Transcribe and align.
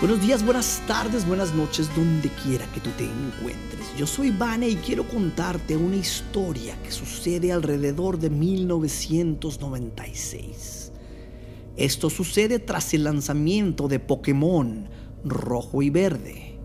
Buenos 0.00 0.20
días, 0.20 0.44
buenas 0.44 0.82
tardes, 0.88 1.24
buenas 1.26 1.54
noches, 1.54 1.88
donde 1.94 2.28
quiera 2.42 2.66
que 2.72 2.80
tú 2.80 2.90
te 2.98 3.04
encuentres. 3.04 3.96
Yo 3.96 4.08
soy 4.08 4.30
Vane 4.30 4.68
y 4.68 4.74
quiero 4.74 5.06
contarte 5.06 5.76
una 5.76 5.94
historia 5.94 6.76
que 6.82 6.90
sucede 6.90 7.52
alrededor 7.52 8.18
de 8.18 8.28
1996. 8.28 10.90
Esto 11.76 12.10
sucede 12.10 12.58
tras 12.58 12.92
el 12.92 13.04
lanzamiento 13.04 13.86
de 13.86 14.00
Pokémon 14.00 14.88
Rojo 15.24 15.80
y 15.80 15.90
Verde, 15.90 16.58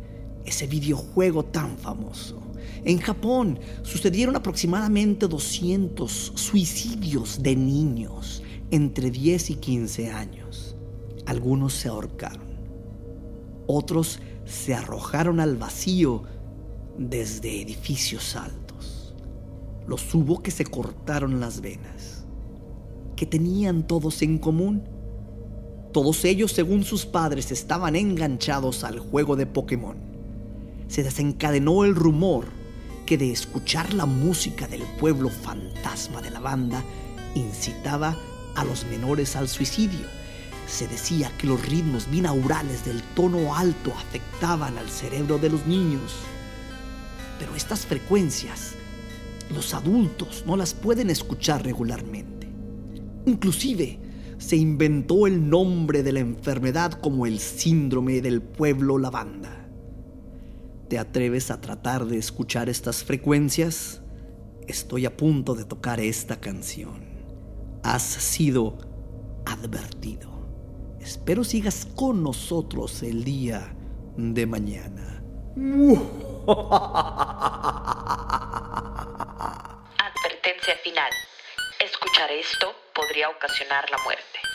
ese 0.43 0.66
videojuego 0.66 1.46
tan 1.46 1.77
famoso. 1.77 2.41
En 2.84 2.98
Japón 2.98 3.59
sucedieron 3.84 4.35
aproximadamente 4.35 5.27
200 5.27 6.32
suicidios 6.34 7.43
de 7.43 7.55
niños 7.55 8.41
entre 8.71 9.12
10 9.12 9.52
y 9.52 9.55
15 9.55 10.09
años. 10.09 10.76
Algunos 11.27 11.73
se 11.73 11.90
ahorcaron 11.90 12.48
otros 13.72 14.20
se 14.46 14.73
arrojaron 14.73 15.40
al 15.40 15.55
vacío 15.55 16.23
desde 16.98 17.62
edificios 17.62 18.36
altos. 18.36 19.14
Los 19.86 20.12
hubo 20.16 20.41
que 20.41 20.50
se 20.50 20.66
cortaron 20.66 21.40
las 21.40 21.62
venas. 21.62 22.26
¿Qué 23.16 23.27
tenían 23.27 23.86
todos 23.86 24.24
en 24.24 24.40
común? 24.40 24.84
Todos 25.94 26.26
ellos, 26.26 26.52
según 26.52 26.84
sus 26.84 27.05
padres, 27.05 27.52
estaban 27.52 27.96
enganchados 27.96 28.84
al 28.84 28.98
juego 28.98 29.36
de 29.36 29.46
Pokémon. 29.46 29.98
Se 30.88 31.04
desencadenó 31.04 31.86
el 31.86 31.94
rumor 31.94 32.46
que 33.05 33.20
de 33.20 33.32
escuchar 33.32 33.94
la 33.94 34.08
música 34.08 34.68
del 34.68 34.82
pueblo 34.99 35.30
fantasma 35.30 36.24
de 36.24 36.32
la 36.32 36.40
banda 36.40 36.84
incitaba 37.36 38.18
a 38.55 38.65
los 38.65 38.88
menores 38.88 39.36
al 39.36 39.48
suicidio 39.48 40.20
se 40.70 40.87
decía 40.87 41.31
que 41.37 41.48
los 41.48 41.65
ritmos 41.67 42.09
binaurales 42.09 42.85
del 42.85 43.01
tono 43.15 43.55
alto 43.55 43.91
afectaban 43.91 44.77
al 44.77 44.89
cerebro 44.89 45.37
de 45.37 45.49
los 45.49 45.65
niños. 45.65 46.15
Pero 47.39 47.55
estas 47.55 47.85
frecuencias, 47.85 48.73
los 49.53 49.73
adultos 49.73 50.43
no 50.45 50.55
las 50.55 50.73
pueden 50.73 51.09
escuchar 51.09 51.63
regularmente. 51.63 52.47
Inclusive, 53.25 53.99
se 54.37 54.55
inventó 54.55 55.27
el 55.27 55.49
nombre 55.49 56.01
de 56.01 56.13
la 56.13 56.20
enfermedad 56.21 56.93
como 56.93 57.25
el 57.25 57.40
síndrome 57.40 58.21
del 58.21 58.41
pueblo 58.41 58.97
lavanda. 58.97 59.67
¿Te 60.87 60.97
atreves 60.97 61.51
a 61.51 61.62
tratar 61.62 62.05
de 62.05 62.17
escuchar 62.17 62.70
estas 62.70 63.03
frecuencias? 63.03 64.01
Estoy 64.67 65.06
a 65.06 65.16
punto 65.17 65.56
de 65.56 65.66
tocar 65.66 66.00
esta 66.00 66.40
canción. 66.40 67.01
Has 67.84 68.03
sido 68.03 68.78
advertido. 69.45 70.38
Espero 71.09 71.44
sigas 71.44 71.88
con 71.96 72.22
nosotros 72.22 73.02
el 73.02 73.24
día 73.24 73.75
de 74.16 74.46
mañana. 74.46 75.24
Advertencia 79.97 80.75
final. 80.84 81.12
Escuchar 81.84 82.31
esto 82.31 82.75
podría 82.94 83.28
ocasionar 83.30 83.90
la 83.90 83.97
muerte. 84.03 84.49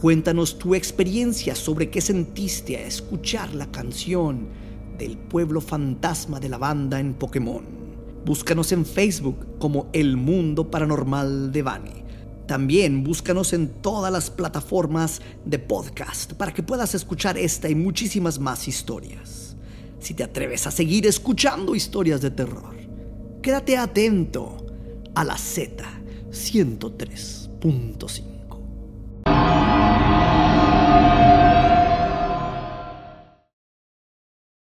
Cuéntanos 0.00 0.58
tu 0.58 0.74
experiencia 0.74 1.54
sobre 1.54 1.90
qué 1.90 2.00
sentiste 2.00 2.78
a 2.78 2.86
escuchar 2.86 3.54
la 3.54 3.70
canción 3.70 4.48
del 4.96 5.18
pueblo 5.18 5.60
fantasma 5.60 6.40
de 6.40 6.48
la 6.48 6.56
banda 6.56 6.98
en 6.98 7.12
Pokémon. 7.12 7.62
Búscanos 8.24 8.72
en 8.72 8.86
Facebook 8.86 9.58
como 9.58 9.90
El 9.92 10.16
Mundo 10.16 10.70
Paranormal 10.70 11.52
de 11.52 11.60
Bani. 11.60 12.02
También 12.46 13.04
búscanos 13.04 13.52
en 13.52 13.68
todas 13.68 14.10
las 14.10 14.30
plataformas 14.30 15.20
de 15.44 15.58
podcast 15.58 16.32
para 16.32 16.54
que 16.54 16.62
puedas 16.62 16.94
escuchar 16.94 17.36
esta 17.36 17.68
y 17.68 17.74
muchísimas 17.74 18.38
más 18.38 18.68
historias. 18.68 19.54
Si 19.98 20.14
te 20.14 20.24
atreves 20.24 20.66
a 20.66 20.70
seguir 20.70 21.06
escuchando 21.06 21.74
historias 21.74 22.22
de 22.22 22.30
terror, 22.30 22.74
quédate 23.42 23.76
atento 23.76 24.64
a 25.14 25.24
la 25.24 25.36
Z 25.36 25.84
103.5. 26.30 28.39